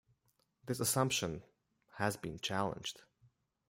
[0.65, 1.43] This assumption
[1.97, 3.03] has been challenged.